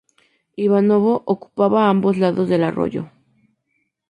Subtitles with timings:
[0.65, 3.11] Ivanovo ocupaba ambos lados del arroyo.